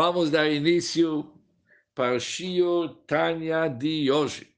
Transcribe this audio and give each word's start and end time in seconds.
Vamos 0.00 0.30
dar 0.30 0.48
início 0.48 1.28
para 1.92 2.14
o 2.14 2.20
Shio 2.20 2.88
Tanya 3.04 3.66
de 3.66 4.12
hoje. 4.12 4.56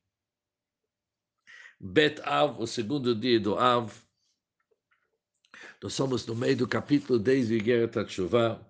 Bet 1.80 2.20
Av, 2.26 2.60
o 2.60 2.66
segundo 2.66 3.14
dia 3.14 3.40
do 3.40 3.58
Av. 3.58 3.90
Nós 5.82 5.94
somos 5.94 6.26
no 6.26 6.34
meio 6.34 6.58
do 6.58 6.68
capítulo 6.68 7.18
10 7.18 7.48
de 7.48 7.58
Guerra 7.58 7.88
Tatshuvah. 7.88 8.60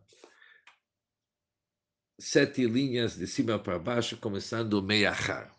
Sete 2.20 2.64
linhas 2.68 3.16
de 3.16 3.26
cima 3.26 3.58
para 3.58 3.76
baixo, 3.76 4.16
começando 4.16 4.74
o 4.74 4.80
Meiachar. 4.80 5.52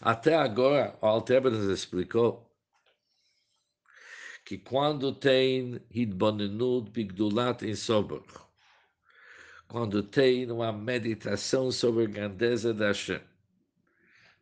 Até 0.00 0.34
agora, 0.34 0.98
o 1.00 1.06
Alter 1.06 1.44
nos 1.44 1.70
explicou 1.70 2.52
que 4.46 4.56
quando 4.56 5.12
tem 5.12 5.80
Hidbonenut 5.90 6.88
Bigdulat 6.92 7.62
em 7.64 7.74
Sober, 7.74 8.22
quando 9.66 10.04
tem 10.04 10.48
uma 10.48 10.72
meditação 10.72 11.72
sobre 11.72 12.04
a 12.04 12.06
grandeza 12.06 12.72
da 12.72 12.86
Hashem, 12.86 13.20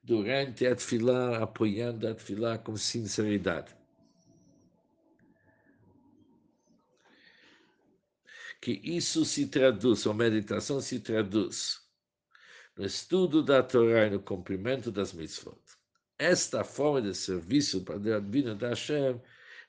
durante 0.02 0.66
a 0.66 0.76
Tfilah, 0.76 1.42
apoiando 1.42 2.06
a 2.06 2.14
Tfilah 2.14 2.58
com 2.58 2.76
sinceridade. 2.76 3.74
Que 8.60 8.72
isso 8.84 9.24
se 9.24 9.46
traduz, 9.46 10.06
a 10.06 10.12
meditação 10.12 10.82
se 10.82 11.00
traduz 11.00 11.80
no 12.76 12.84
estudo 12.84 13.42
da 13.42 13.62
Torá 13.62 14.06
e 14.06 14.10
no 14.10 14.20
cumprimento 14.20 14.92
das 14.92 15.14
mitzvot. 15.14 15.58
Esta 16.18 16.62
forma 16.62 17.00
de 17.00 17.14
serviço 17.14 17.82
para 17.84 17.96
o 17.96 18.20
divino 18.20 18.54
da 18.54 18.68
Hashem 18.68 19.18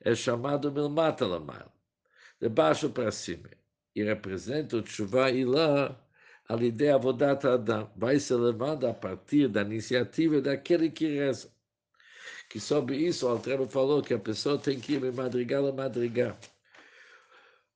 é 0.05 0.13
chamado 0.13 0.71
Milmata 0.71 1.25
Lamal, 1.25 1.73
de 2.39 2.47
baixo 2.47 2.89
para 2.91 3.11
cima, 3.11 3.49
e 3.95 4.03
representa 4.03 4.77
o 4.77 4.81
Tshuva 4.83 5.31
Ilah, 5.31 5.99
a 6.47 6.55
ideia 6.57 6.93
Avodat 6.93 7.43
Adam, 7.45 7.91
vai 7.95 8.19
ser 8.19 8.35
levada 8.35 8.91
a 8.91 8.93
partir 8.93 9.47
da 9.47 9.63
iniciativa 9.63 10.39
daquele 10.39 10.91
que 10.91 11.07
reza. 11.07 11.49
Que 12.47 12.59
sobre 12.59 12.97
isso 12.97 13.25
o 13.25 13.29
Altrebo 13.29 13.67
falou 13.67 14.03
que 14.03 14.13
a 14.13 14.19
pessoa 14.19 14.59
tem 14.59 14.79
que 14.79 14.93
ir 14.93 15.01
de 15.01 15.11
madrigal 15.11 15.65
a 15.67 15.71
madrigal. 15.71 16.37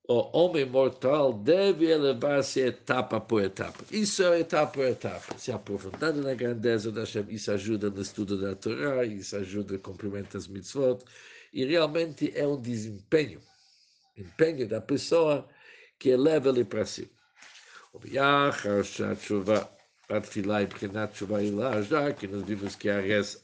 O 0.07 0.37
homem 0.37 0.65
mortal 0.65 1.33
deve 1.33 1.85
elevar-se 1.85 2.59
etapa 2.59 3.19
por 3.19 3.43
etapa. 3.43 3.83
Isso 3.91 4.23
é 4.23 4.39
etapa 4.39 4.73
por 4.73 4.85
etapa. 4.85 5.37
Se 5.37 5.51
aprofundando 5.51 6.21
na 6.21 6.33
grandeza 6.35 6.91
da 6.91 7.01
Hashem, 7.01 7.25
isso 7.29 7.51
ajuda 7.51 7.89
no 7.89 8.01
estudo 8.01 8.39
da 8.39 8.55
Torá, 8.55 9.03
isso 9.03 9.35
ajuda 9.35 9.73
no 9.73 9.79
cumprimento 9.79 10.33
das 10.33 10.47
mitzvot, 10.47 11.03
e 11.51 11.65
realmente 11.65 12.31
é 12.35 12.47
um 12.47 12.61
desempenho, 12.61 13.41
empenho 14.15 14.67
da 14.67 14.79
pessoa 14.79 15.49
que 15.97 16.09
eleva 16.09 16.49
ele 16.49 16.63
para 16.63 16.85
si. 16.85 17.11
O 17.93 17.99
a 20.09 20.21
tefilá 20.21 20.63
e 20.63 20.67
Prenat 20.67 21.15
Shuvá 21.15 21.41
e 21.41 21.51
lá, 21.51 21.81
já 21.81 22.11
que 22.13 22.27
nós 22.27 22.43
vimos 22.43 22.75
que 22.75 22.89
a 22.89 22.99
reza 22.99 23.43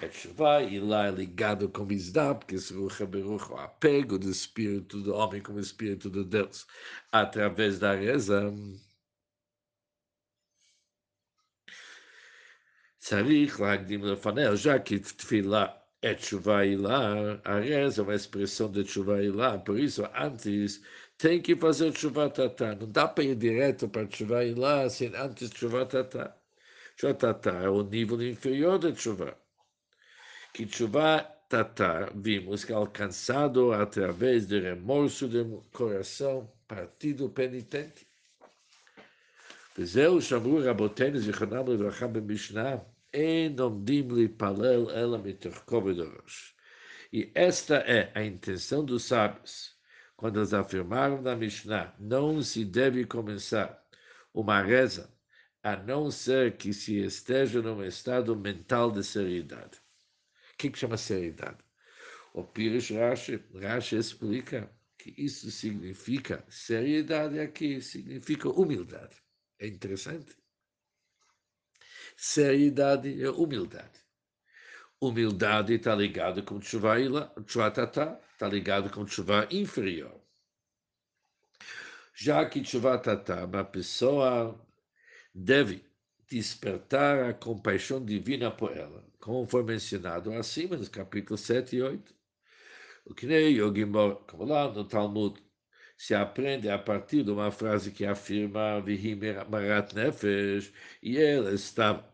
é 0.00 0.10
Shuvá 0.10 0.62
e 0.62 0.80
lá 0.80 1.06
é 1.06 1.10
ligado 1.10 1.68
com 1.68 1.82
o 1.82 2.34
porque 2.34 2.58
se 2.58 2.74
Rucha 2.74 3.04
o 3.04 3.56
apego 3.56 4.18
do 4.18 4.30
espírito 4.30 5.00
do 5.00 5.14
homem 5.14 5.40
com 5.40 5.52
o 5.52 5.60
espírito 5.60 6.10
de 6.10 6.24
Deus, 6.24 6.66
através 7.12 7.78
da 7.78 7.94
reza. 7.94 8.52
Tzarich, 13.00 13.60
lá, 13.60 13.76
já 14.56 14.78
que 14.78 14.98
tefilá 14.98 15.81
é 16.01 16.15
chuva 16.17 16.65
e 16.65 16.75
lá, 16.75 17.39
a 17.43 17.59
reza 17.59 18.01
é 18.01 18.03
uma 18.03 18.15
expressão 18.15 18.71
de 18.71 18.85
chuva 18.85 19.23
e 19.23 19.29
lá, 19.29 19.57
por 19.57 19.79
isso 19.79 20.07
antes 20.15 20.81
tem 21.17 21.41
que 21.41 21.55
fazer 21.55 21.95
chuva 21.95 22.29
tatá. 22.29 22.75
Não 22.75 22.89
dá 22.91 23.07
para 23.07 23.23
ir 23.23 23.35
direto 23.35 23.89
para 23.89 24.09
chuva 24.09 24.43
e 24.45 24.53
lá 24.53 24.89
sem 24.89 25.15
antes 25.15 25.49
chuva 25.51 25.85
tatá. 25.85 26.35
Chuva 26.99 27.13
tatá 27.13 27.63
é 27.63 27.69
o 27.69 27.83
nível 27.83 28.21
inferior 28.21 28.77
de 28.79 28.95
chuva. 28.95 29.37
Que 30.53 30.67
chuva 30.67 31.23
tatá, 31.49 32.11
vimos 32.15 32.63
que 32.63 32.71
é 32.71 32.75
alcançado 32.75 33.71
através 33.73 34.45
do 34.45 34.59
remorso 34.59 35.27
do 35.27 35.63
coração 35.71 36.51
partido 36.67 37.29
penitente. 37.29 38.07
וזהו 39.79 40.21
שאמרו 40.21 40.59
רבותינו 40.63 41.19
זיכרונם 41.19 41.71
לברכה 41.71 42.07
במשנה, 42.07 42.75
Ela. 43.12 43.70
E 47.12 47.30
esta 47.34 47.76
é 47.76 48.10
a 48.14 48.24
intenção 48.24 48.84
dos 48.84 49.04
sábios, 49.04 49.76
quando 50.16 50.38
eles 50.38 50.54
afirmaram 50.54 51.20
na 51.20 51.36
Mishnah, 51.36 51.94
não 51.98 52.42
se 52.42 52.64
deve 52.64 53.04
começar 53.04 53.86
uma 54.32 54.62
reza, 54.62 55.12
a 55.62 55.76
não 55.76 56.10
ser 56.10 56.56
que 56.56 56.72
se 56.72 56.98
esteja 56.98 57.60
num 57.60 57.84
estado 57.84 58.34
mental 58.34 58.90
de 58.90 59.04
seriedade. 59.04 59.78
O 60.54 60.56
que, 60.56 60.70
que 60.70 60.78
chama 60.78 60.96
seriedade? 60.96 61.58
O 62.32 62.42
Pires 62.42 62.90
Rashi, 62.90 63.44
Rashi 63.60 63.96
explica 63.96 64.70
que 64.96 65.14
isso 65.18 65.50
significa 65.50 66.44
seriedade 66.48 67.38
aqui, 67.38 67.80
significa 67.80 68.48
humildade. 68.48 69.16
É 69.58 69.66
interessante 69.66 70.41
seriedade 72.16 73.08
e 73.08 73.26
humildade. 73.28 74.00
Humildade 75.00 75.74
está 75.74 75.94
ligado 75.94 76.42
com 76.42 76.60
chuva 76.60 76.96
tatá, 77.70 78.20
está 78.32 78.48
ligado 78.48 78.90
com 78.90 79.06
chuva 79.06 79.48
inferior. 79.50 80.20
Já 82.14 82.44
que 82.48 82.64
chuva 82.64 82.98
tatá, 82.98 83.44
uma 83.44 83.64
pessoa 83.64 84.60
deve 85.34 85.84
despertar 86.28 87.28
a 87.28 87.34
compaixão 87.34 88.04
divina 88.04 88.50
por 88.50 88.76
ela, 88.76 89.04
como 89.18 89.46
foi 89.46 89.62
mencionado 89.62 90.32
acima, 90.32 90.76
nos 90.76 90.88
capítulos 90.88 91.40
7 91.42 91.76
e 91.76 91.82
8. 91.82 92.14
O 93.04 93.14
que 93.14 93.26
nem 93.26 93.56
Yogimor, 93.56 94.24
como 94.26 94.44
lá 94.44 94.70
no 94.70 94.84
Talmud, 94.84 95.42
se 96.02 96.16
aprende 96.16 96.68
a 96.68 96.76
partir 96.76 97.22
de 97.22 97.30
uma 97.30 97.52
frase 97.52 97.92
que 97.92 98.04
afirma 98.04 98.82
Marat 99.48 99.92
Nefesh, 99.94 100.72
e 101.00 101.16
ela 101.16 101.52
está 101.52 102.04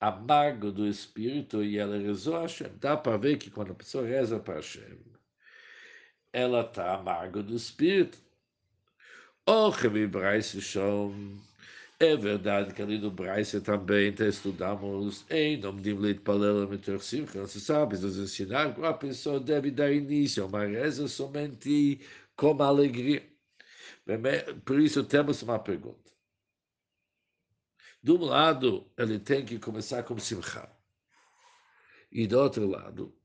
amargo 0.00 0.70
do 0.70 0.86
espírito 0.86 1.60
e 1.64 1.76
ela 1.76 1.98
rezou 1.98 2.36
a 2.36 2.42
Hashem. 2.42 2.70
Dá 2.78 2.96
para 2.96 3.16
ver 3.16 3.38
que 3.38 3.50
quando 3.50 3.72
a 3.72 3.74
pessoa 3.74 4.06
reza 4.06 4.38
para 4.38 4.54
Hashem, 4.54 4.96
ela 6.32 6.60
está 6.60 6.94
amargo 6.94 7.42
do 7.42 7.56
espírito. 7.56 8.16
Oh. 9.44 9.72
É 11.98 12.16
verdade 12.16 12.72
que 12.72 12.82
ali 12.82 12.98
no 12.98 13.10
Bryce 13.10 13.60
também 13.60 14.14
estudamos 14.20 15.24
em 15.28 15.56
nome 15.56 15.82
de 15.82 15.92
Leit 15.92 16.20
Palela 16.20 16.68
Metorsim, 16.68 17.26
que 17.26 17.38
nós 17.38 17.50
sabemos 17.50 18.04
nos 18.04 18.18
ensinar 18.18 18.72
que 18.72 18.84
a 18.84 18.92
pessoa 18.92 19.40
deve 19.40 19.72
dar 19.72 19.92
início 19.92 20.44
a 20.44 20.46
uma 20.46 20.64
reza 20.64 21.08
somente 21.08 22.00
com 22.36 22.62
alegria. 22.62 23.31
Por 24.64 24.80
isso 24.80 25.04
temos 25.04 25.42
uma 25.42 25.58
pergunta. 25.58 26.10
De 28.02 28.10
um 28.10 28.24
lado, 28.24 28.90
ele 28.98 29.18
tem 29.20 29.44
que 29.44 29.58
começar 29.58 30.02
com 30.02 30.18
simcha. 30.18 30.68
E 32.10 32.26
do 32.26 32.38
outro 32.38 32.66
lado, 32.66 33.16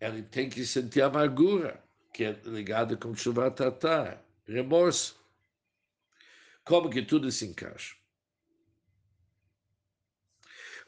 ele 0.00 0.22
tem 0.22 0.48
que 0.48 0.64
sentir 0.64 1.02
amargura, 1.02 1.82
que 2.12 2.24
é 2.24 2.32
ligado 2.44 2.96
com 2.96 3.14
chuva 3.14 3.50
tatá, 3.50 4.22
remorso. 4.46 5.20
Como 6.64 6.88
que 6.88 7.02
tudo 7.02 7.30
se 7.30 7.46
encaixa? 7.46 7.96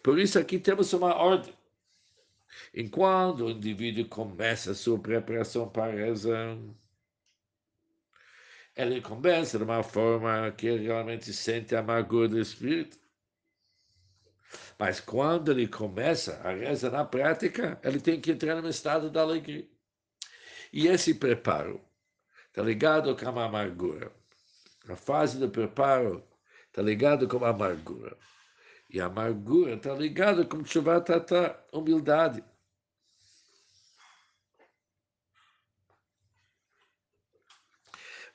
Por 0.03 0.19
isso 0.19 0.39
aqui 0.39 0.59
temos 0.59 0.93
uma 0.93 1.15
ordem. 1.15 1.57
Enquanto 2.73 3.45
o 3.45 3.51
indivíduo 3.51 4.09
começa 4.09 4.71
a 4.71 4.75
sua 4.75 4.99
preparação 4.99 5.69
para 5.69 5.93
a 5.93 5.95
ele 8.79 9.01
começa 9.01 9.59
de 9.59 9.65
uma 9.65 9.83
forma 9.83 10.53
que 10.53 10.69
ele 10.69 10.87
realmente 10.87 11.33
sente 11.33 11.75
a 11.75 11.81
amargura 11.81 12.29
do 12.29 12.41
espírito. 12.41 12.97
Mas 14.79 15.01
quando 15.01 15.51
ele 15.51 15.67
começa 15.67 16.41
a 16.45 16.53
reza 16.53 16.89
na 16.89 17.05
prática, 17.05 17.81
ele 17.83 18.01
tem 18.01 18.21
que 18.21 18.31
entrar 18.31 18.63
num 18.63 18.69
estado 18.69 19.11
de 19.11 19.19
alegria. 19.19 19.69
E 20.73 20.87
esse 20.87 21.13
preparo 21.15 21.81
está 22.47 22.63
ligado 22.63 23.17
com 23.17 23.27
a 23.27 23.45
amargura. 23.47 24.13
A 24.89 24.95
fase 24.95 25.39
do 25.39 25.51
preparo 25.51 26.25
está 26.69 26.81
ligado 26.81 27.27
com 27.27 27.45
a 27.45 27.49
amargura. 27.49 28.17
E 28.89 29.01
a 29.01 29.07
amargura 29.07 29.75
está 29.75 29.93
ligada 29.93 30.45
com 30.45 30.65
chuva 30.65 31.01
tata, 31.01 31.59
humildade. 31.73 32.45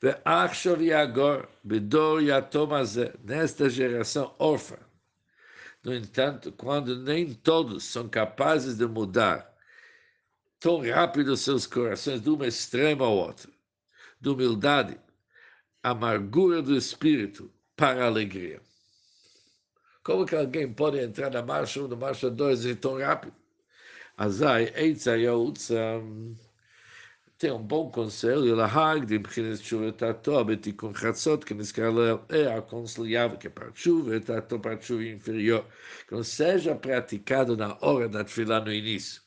ועכשיו 0.03 0.83
יגור 0.83 1.37
בדור 1.65 2.21
יתום 2.21 2.73
הזה, 2.73 3.07
nesta 3.25 3.69
geração 3.69 4.35
órfã. 4.39 4.77
No 5.85 5.95
entanto, 5.95 6.53
quando 6.53 6.97
nem 6.97 7.33
todos 7.33 7.85
são 7.85 8.09
capazes 8.09 8.77
de 8.77 8.87
mudar 8.87 9.49
tão 10.61 10.81
rápido 10.81 11.37
seus 11.37 11.67
corações 11.67 12.21
de 12.21 12.29
uma 12.31 12.47
extrema 12.47 13.07
ao 13.07 13.17
outro, 13.17 13.53
de 14.21 14.29
humildade 14.29 15.01
amargura 15.83 16.61
do 16.61 16.77
espírito 16.77 17.51
para 17.77 18.03
a 18.05 18.07
alegria. 18.07 18.61
Como 20.03 20.27
que 20.27 20.35
alguém 20.35 20.73
pode 20.73 20.99
entrar 20.99 21.31
na 21.31 21.43
marcha 21.43 21.81
1, 21.81 21.89
na 21.89 21.97
marcha 21.97 22.31
2 22.31 22.77
tão 22.81 22.99
rápido? 22.99 23.35
Azai, 24.17 24.73
Eitzayotza, 24.75 26.03
tem 27.38 27.52
um 27.52 27.62
bom 27.62 27.90
conselho, 27.92 28.56
Lahag, 28.56 29.06
de 29.06 29.20
Mchinas 29.20 29.60
Tshuva 29.60 29.92
Tato, 29.92 30.44
Betikun 30.46 30.94
Chatzot, 30.96 31.46
que 31.46 31.54
nesse 31.54 31.74
é 32.30 32.56
aconselhável 32.56 33.38
que 33.38 33.50
para 33.50 33.72
chuva, 33.74 34.20
Tato 34.20 34.60
para 34.60 34.80
chuva 34.80 35.04
inferior, 35.04 35.66
que 36.08 36.14
não 36.16 36.24
seja 36.24 36.76
praticado 36.76 37.58
na 37.58 37.78
hora 37.82 38.08
da 38.08 38.24
tefilá 38.24 38.60
no 38.62 38.72
início, 38.72 39.22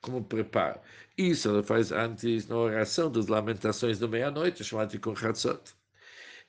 como 0.00 0.24
preparo. 0.24 0.80
Isso 1.16 1.48
ele 1.50 1.62
faz 1.62 1.92
antes 1.92 2.46
na 2.48 2.56
oração 2.56 3.10
das 3.10 3.26
lamentações 3.28 3.98
da 3.98 4.08
meia-noite, 4.08 4.62
chamado 4.64 4.90
Tikun 4.90 5.16
Chatzot. 5.16 5.74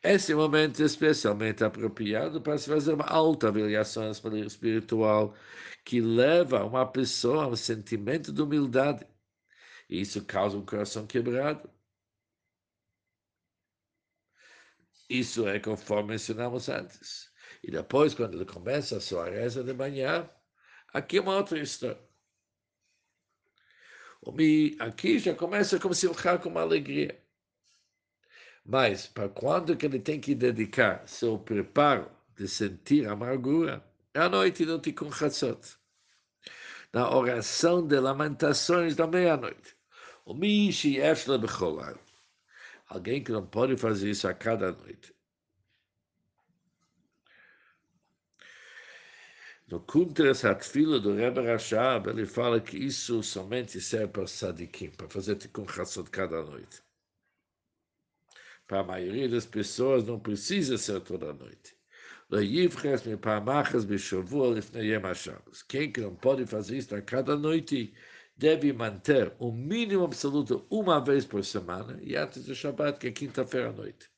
Esse 0.04 0.34
momento 0.36 0.82
é 0.82 0.86
especialmente 0.86 1.64
apropriado 1.64 2.42
para 2.42 2.58
se 2.58 2.70
fazer 2.70 2.94
uma 2.94 3.06
alta 3.06 3.48
avaliação 3.48 4.10
espiritual 4.12 5.34
que 5.84 6.00
leva 6.02 6.64
uma 6.64 6.86
pessoa 6.86 7.46
a 7.46 7.48
um 7.48 7.56
sentimento 7.56 8.32
de 8.32 8.42
humildade. 8.42 9.06
E 9.90 10.02
isso 10.02 10.26
causa 10.26 10.58
um 10.58 10.66
coração 10.66 11.08
quebrado. 11.08 11.70
Isso 15.10 15.48
é 15.48 15.60
conforme 15.60 16.10
mencionamos 16.10 16.68
antes. 16.68 17.32
E 17.64 17.72
depois, 17.72 18.14
quando 18.14 18.36
ele 18.36 18.46
começa 18.46 18.98
a 18.98 19.02
sua 19.02 19.30
reza 19.30 19.64
de 19.64 19.74
manhã, 19.74 20.30
aqui 20.94 21.18
é 21.18 21.22
uma 21.22 21.38
outra 21.38 21.60
história. 21.60 22.02
Aqui 24.80 25.20
já 25.20 25.34
começa 25.34 25.80
como 25.80 25.94
se 25.94 26.08
com 26.42 26.50
uma 26.50 26.62
alegria. 26.62 27.24
Mas 28.66 29.08
para 29.08 29.30
quando 29.30 29.78
que 29.78 29.86
ele 29.86 30.00
tem 30.00 30.20
que 30.20 30.36
dedicar 30.36 31.08
seu 31.08 31.40
preparo 31.40 32.12
de 32.36 32.48
sentir 32.48 33.08
amargura? 33.08 33.82
É 34.14 34.20
a 34.20 34.28
noite 34.28 34.66
do 34.66 34.80
Tikkun 34.80 35.12
Chatzot. 35.12 35.78
Na 36.92 37.10
oração 37.16 37.88
de 37.88 37.98
lamentações 38.00 38.96
da 38.96 39.08
meia-noite. 39.08 39.77
O 40.28 40.34
Mishi 40.34 40.98
Efla 40.98 41.38
Becholar. 41.38 41.98
Alguém 42.90 43.24
que 43.24 43.32
não 43.32 43.48
pode 43.48 43.78
fazer 43.78 44.10
isso 44.10 44.28
a 44.28 44.34
cada 44.34 44.74
noite. 44.74 45.16
No 49.70 49.80
Kuntres 49.80 50.44
Hatfila 50.44 51.00
do 51.00 51.16
Rebbe 51.16 51.42
Rashab, 51.46 52.10
ele 52.10 52.26
fala 52.26 52.60
que 52.60 52.76
isso 52.78 53.24
somente 53.24 53.80
serve 53.80 54.10
para 54.10 54.28
sadikim, 54.28 54.90
para 54.90 55.08
fazer 55.08 55.38
Tikkun 55.38 55.66
Chatzot 55.66 56.10
cada 56.10 56.44
noite. 56.44 56.84
Para 58.68 58.82
a 58.82 58.84
maioria 58.84 59.30
das 59.30 59.46
pessoas 59.46 60.04
não 60.04 60.20
precisa 60.20 60.78
ser 60.78 61.00
toda 61.00 61.34
noite. 61.34 61.74
Quem 65.70 65.90
que 65.90 66.02
não 66.02 66.16
pode 66.16 66.46
fazer 66.46 66.78
isso 66.78 66.94
a 66.94 67.02
cada 67.02 67.38
noite 67.38 67.94
deve 68.38 68.72
manter 68.72 69.34
o 69.40 69.52
mínimo 69.52 70.04
absoluto 70.04 70.66
uma 70.70 71.04
vez 71.04 71.26
por 71.26 71.44
semana 71.44 71.98
e 72.02 72.16
antes 72.16 72.46
do 72.46 72.54
Shabbat, 72.54 73.00
que 73.00 73.08
é 73.08 73.12
quinta-feira 73.12 73.70
à 73.70 73.74
noite. 73.74 74.10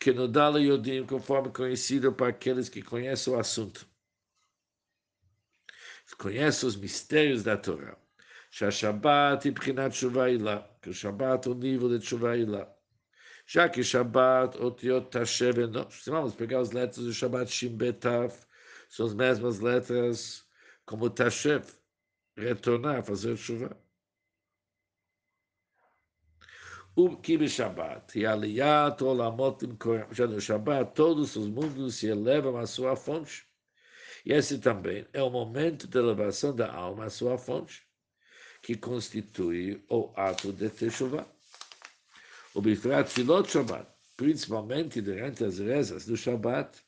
Que 0.00 0.12
no 0.12 0.26
Dala 0.26 0.60
Yodim, 0.60 1.04
conforme 1.06 1.50
conhecido 1.50 2.12
para 2.12 2.28
aqueles 2.28 2.68
que 2.68 2.82
conhecem 2.82 3.32
o 3.32 3.38
assunto. 3.38 3.86
Conhecem 6.18 6.68
os 6.68 6.76
mistérios 6.76 7.42
da 7.42 7.56
Torá. 7.56 7.96
Shabbat 8.50 9.50
Prinat 9.52 9.94
Shuvah 9.94 10.68
Que 10.80 10.90
o 10.90 10.94
Shabbat 10.94 11.48
é 11.48 11.50
o 11.50 11.54
nível 11.54 11.96
de 11.96 12.04
Shuvah 12.04 12.36
já 13.46 13.68
que 13.68 13.82
Shabbat, 13.82 14.56
Otiot 14.58 15.10
Tashev 15.10 15.58
Enosh, 15.58 16.06
vamos 16.06 16.34
pegar 16.34 16.60
as 16.60 16.70
letras 16.70 17.04
do 17.04 17.12
Shabbat 17.12 17.50
Shim 17.50 17.76
Betaf, 17.76 18.46
são 18.88 19.08
retornar, 22.36 23.02
fazer 23.04 23.36
chuva. 23.36 23.76
O 26.94 27.16
Kibe 27.16 27.48
Shabbat, 27.48 28.18
e 28.18 28.26
Aliyat 28.26 29.02
Olamot 29.02 29.66
já 30.10 30.26
no 30.26 30.40
Shabbat, 30.40 30.94
todos 30.94 31.36
os 31.36 31.48
mundos 31.48 31.96
se 31.96 32.08
elevam 32.08 32.58
à 32.58 32.66
sua 32.66 32.94
fonte. 32.96 33.46
E 34.26 34.32
esse 34.32 34.58
também 34.58 35.06
é 35.12 35.22
o 35.22 35.30
momento 35.30 35.88
de 35.88 35.98
elevação 35.98 36.54
da 36.54 36.72
alma 36.72 37.06
à 37.06 37.10
sua 37.10 37.38
fonte, 37.38 37.82
que 38.60 38.76
constitui 38.76 39.82
o 39.88 40.12
ato 40.14 40.52
de 40.52 40.68
Teshuvah 40.68 41.26
o 42.54 42.60
Bifrat 42.60 43.08
Filot 43.08 43.50
Shabbat, 43.50 43.86
principalmente 44.16 45.00
durante 45.00 45.42
as 45.42 45.58
rezas 45.58 46.04
do 46.04 46.16
Shabbat, 46.16 46.78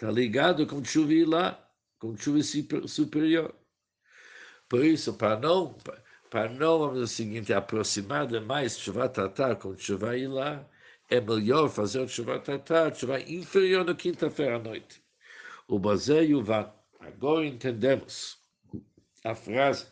está 0.00 0.10
ligado 0.10 0.66
com 0.66 0.82
chuva 0.82 1.12
lá, 1.28 1.70
com 1.98 2.16
chuva 2.16 2.40
superior. 2.88 3.54
Por 4.66 4.82
isso, 4.82 5.12
para 5.12 5.38
não, 5.38 5.76
para 6.30 6.48
não, 6.48 6.78
vamos 6.78 6.94
dizer 6.94 7.04
o 7.04 7.06
seguinte, 7.06 7.52
aproximar 7.52 8.26
demais 8.26 8.78
chuva 8.78 9.10
tatar 9.10 9.56
com 9.56 9.76
chuva 9.76 10.12
lá, 10.26 10.66
é 11.10 11.20
melhor 11.20 11.68
fazer 11.68 12.08
chuva 12.08 12.38
tatar, 12.38 12.94
chuva 12.94 13.20
inferior 13.20 13.84
na 13.84 13.94
quinta-feira 13.94 14.56
à 14.56 14.58
noite. 14.58 15.02
O 15.68 15.78
baseio 15.78 16.42
vai. 16.42 16.72
Agora 17.00 17.44
entendemos 17.44 18.38
a 19.22 19.34
frase 19.34 19.86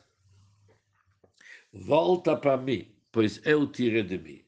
volta 1.71 2.35
para 2.35 2.57
mim, 2.57 2.91
pois 3.13 3.45
eu 3.45 3.67
tirei 3.67 4.03
de 4.03 4.17
mim. 4.17 4.43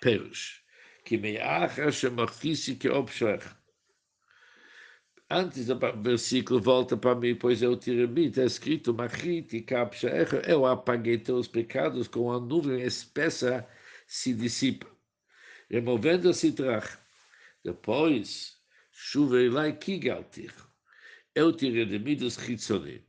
Perush, 0.00 0.64
que 1.04 1.16
me 1.16 1.38
acha 1.38 1.92
chamachisi 1.92 2.74
que 2.74 2.88
obsher. 2.88 3.59
Antes 5.30 5.66
do 5.66 5.78
versículo 6.02 6.60
volta 6.60 6.96
para 6.96 7.14
mim, 7.14 7.36
pois 7.36 7.62
eu 7.62 7.76
de 7.76 8.06
mim, 8.06 8.26
está 8.26 8.44
escrito, 8.44 8.92
machiti 8.92 9.64
eu 10.48 10.66
apaguei 10.66 11.18
teus 11.18 11.46
pecados 11.46 12.08
com 12.08 12.32
a 12.32 12.40
nuvem 12.40 12.82
espessa 12.82 13.66
se 14.06 14.34
dissipa, 14.34 14.88
removendo 15.70 16.28
a 16.28 16.34
citrach. 16.34 16.98
Depois, 17.64 18.56
chuvei 18.90 19.48
lá 19.48 19.68
e 19.68 19.72
kigaltir. 19.72 20.52
Eu 21.34 21.52
tirei 21.52 21.86
de 21.86 21.98
mim 21.98 22.16
dos 22.16 22.36
hitzonim 22.36 23.00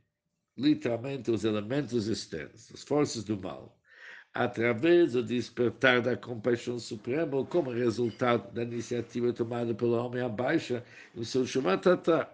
literalmente 0.56 1.30
os 1.30 1.44
elementos 1.44 2.06
externos, 2.06 2.70
as 2.72 2.82
forças 2.82 3.24
do 3.24 3.36
mal, 3.36 3.80
através 4.34 5.12
do 5.12 5.22
despertar 5.22 6.00
da 6.00 6.16
compaixão 6.16 6.78
suprema, 6.78 7.44
como 7.46 7.70
resultado 7.70 8.52
da 8.52 8.62
iniciativa 8.62 9.32
tomada 9.32 9.74
pelo 9.74 9.96
homem 9.96 10.22
abaixo 10.22 10.82
no 11.14 11.24
seu 11.24 11.46
Shumatata. 11.46 12.28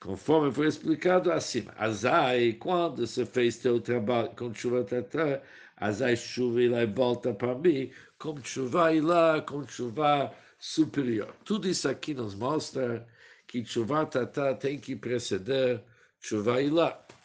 Conforme 0.00 0.52
foi 0.52 0.66
explicado 0.68 1.32
acima, 1.32 1.72
Azai, 1.76 2.52
quando 2.54 3.06
se 3.06 3.24
fez 3.24 3.58
teu 3.58 3.80
trabalho 3.80 4.30
com 4.36 4.52
Shumatata, 4.54 5.42
Azai 5.76 6.16
chuva 6.16 6.62
e 6.62 6.68
lá 6.68 6.82
e 6.82 6.86
volta 6.86 7.34
para 7.34 7.54
mim, 7.54 7.90
como 8.18 8.44
chuva 8.44 8.92
e 8.94 9.00
lá, 9.00 9.40
com 9.42 9.66
chuva 9.66 10.34
superior. 10.58 11.34
Tudo 11.44 11.68
isso 11.68 11.88
aqui 11.88 12.14
nos 12.14 12.34
mostra 12.34 13.06
que 13.46 13.62
Tata 14.10 14.54
tem 14.54 14.78
que 14.78 14.96
preceder 14.96 15.82
Tshuva 16.20 16.60
Ilá. 16.60 16.88
A 16.88 17.15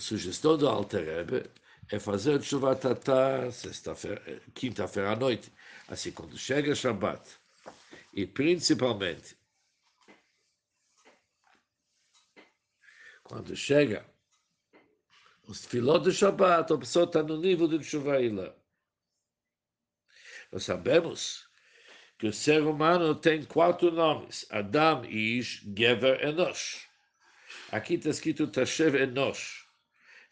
sugestão 0.00 0.56
do 0.56 0.68
Alter 0.68 1.04
Rebbe 1.04 1.50
é 1.90 1.98
fazer 1.98 2.38
Tshuva 2.40 2.76
Tata 2.76 3.48
quinta-feira 4.54 5.12
à 5.12 5.16
noite. 5.16 5.52
Assim, 5.88 6.12
quando 6.12 6.36
chega 6.36 6.74
Shabbat, 6.74 7.22
e 8.12 8.26
principalmente 8.26 9.36
quando 13.22 13.54
chega 13.56 14.06
os 15.46 15.64
filó 15.64 15.98
do 15.98 16.12
Shabbat, 16.12 16.72
a 16.72 16.78
pessoa 16.78 17.04
está 17.04 17.22
no 17.22 17.38
nível 17.38 17.68
de 17.68 17.78
Tshuva 17.78 18.20
Ilá. 18.20 18.54
Nós 20.52 20.64
sabemos 20.64 21.48
que 22.18 22.26
o 22.26 22.32
ser 22.32 22.62
humano 22.62 23.14
tem 23.14 23.44
quatro 23.44 23.90
nomes: 23.90 24.46
Adam, 24.50 25.04
Ish, 25.04 25.62
Gever, 25.76 26.22
Enosh. 26.24 26.86
Aqui 27.70 27.94
está 27.94 28.10
escrito 28.10 28.46
Tashev 28.46 28.94
Enosh. 28.96 29.67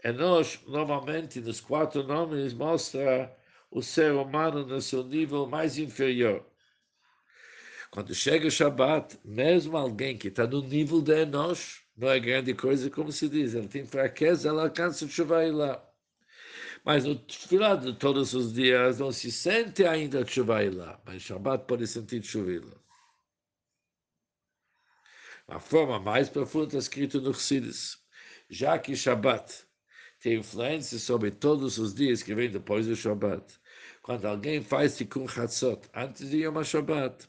Enosh, 0.07 0.61
normalmente, 0.69 1.41
nos 1.41 1.61
quatro 1.61 2.05
nomes, 2.05 2.55
mostra 2.55 3.37
o 3.69 3.83
ser 3.83 4.13
humano 4.13 4.65
no 4.65 4.81
seu 4.81 5.03
nível 5.03 5.49
mais 5.49 5.79
inferior. 5.79 6.47
Quando 7.91 8.15
chega 8.15 8.47
o 8.47 8.51
Shabbat, 8.51 9.19
mesmo 9.25 9.77
alguém 9.77 10.17
que 10.17 10.29
está 10.29 10.47
no 10.47 10.63
nível 10.63 11.03
de 11.03 11.23
Enosh, 11.23 11.83
não 11.97 12.09
é 12.09 12.21
grande 12.21 12.55
coisa, 12.55 12.89
como 12.89 13.11
se 13.11 13.29
diz, 13.29 13.55
ele 13.55 13.67
tem 13.67 13.85
fraqueza, 13.85 14.49
ela 14.49 14.63
alcança 14.63 15.05
o 15.05 15.09
chuva 15.09 15.45
lá. 15.53 15.85
Mas 16.85 17.05
no 17.05 17.17
tefilá 17.17 17.75
de 17.75 17.93
todos 17.95 18.33
os 18.33 18.53
dias 18.53 19.01
não 19.01 19.11
se 19.11 19.33
sente 19.33 19.85
ainda 19.85 20.25
chuva 20.25 20.61
lá, 20.73 21.03
mas 21.05 21.23
Shabbat 21.23 21.67
pode 21.67 21.85
sentir 21.89 22.23
chuva. 22.23 22.81
A 25.49 25.59
forma 25.59 25.99
mais 25.99 26.29
profunda 26.29 26.67
está 26.67 26.79
escrito 26.79 27.21
no 27.21 27.35
Chassidus, 27.35 27.99
já 28.49 28.79
que 28.79 28.95
Shabat 28.95 29.66
tem 30.21 30.39
influência 30.39 30.99
sobre 30.99 31.31
todos 31.31 31.79
os 31.79 31.95
dias 31.95 32.23
que 32.23 32.35
vêm 32.35 32.51
depois 32.51 32.87
do 32.87 32.97
Shabat, 32.97 33.45
quando 34.03 34.25
alguém 34.27 34.63
faz 34.63 34.97
Tikkun 34.97 35.29
Chatzot 35.29 35.89
antes 35.95 36.31
de 36.31 36.39
Yom 36.45 36.59
HaShabbat, 36.59 37.29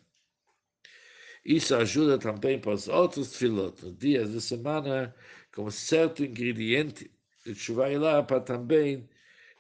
isso 1.48 1.74
ajuda 1.76 2.20
também 2.20 2.60
para 2.60 2.74
os 2.74 2.90
outros 2.90 3.38
filot, 3.38 3.82
nos 3.82 3.98
dias 3.98 4.34
da 4.34 4.42
semana, 4.42 5.16
como 5.56 5.72
certo 5.72 6.26
ingrediente 6.26 7.10
de 7.46 7.56
Shuvah 7.56 7.98
lá 7.98 8.22
para 8.22 8.42
também 8.42 9.10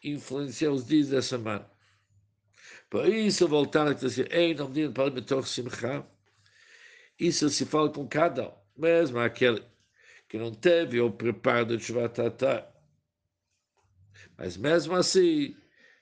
influenciar 0.03 0.71
os 0.71 0.85
dias 0.85 1.07
da 1.09 1.21
semana. 1.21 1.65
Por 2.89 3.07
isso, 3.07 3.47
voltar 3.47 3.87
a 3.87 3.93
dizer, 3.93 4.29
ei, 4.33 4.53
não 4.53 4.69
diz 4.69 4.91
para 4.91 5.37
o 5.37 5.43
Simcha, 5.43 6.05
isso 7.17 7.49
se 7.49 7.65
fala 7.65 7.89
com 7.89 8.05
cada 8.05 8.49
um, 8.49 8.53
mesmo 8.77 9.19
aquele 9.19 9.63
que 10.27 10.37
não 10.37 10.51
teve 10.51 10.99
o 10.99 11.09
preparo 11.09 11.77
de 11.77 11.81
Shuvah 11.81 12.09
Tatar. 12.09 12.69
Mas 14.37 14.57
mesmo 14.57 14.95
assim, 14.95 15.55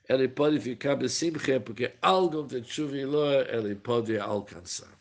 ele 0.07 0.27
pode 0.27 0.59
ficar 0.59 0.95
besimche, 0.95 1.59
porque 1.59 1.93
algo 2.01 2.43
de 2.43 2.63
Shuvah 2.63 3.47
ele 3.49 3.75
pode 3.75 4.17
alcançar. 4.17 4.91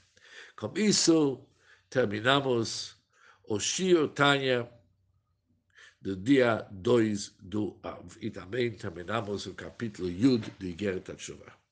Com 0.56 0.72
isso, 0.76 1.44
terminamos 1.90 2.96
o 3.48 3.58
Shio 3.58 4.08
Tanya 4.08 4.68
do 6.00 6.16
dia 6.16 6.66
2 6.70 7.36
do 7.40 7.78
Av. 7.82 8.16
E 8.20 8.30
também 8.30 8.70
terminamos 8.70 9.46
o 9.46 9.54
capítulo 9.54 10.08
Yud 10.08 10.52
de 10.58 10.72
Guerra 10.72 11.00
Tshuva. 11.00 11.63